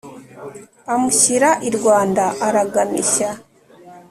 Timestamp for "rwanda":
1.77-2.23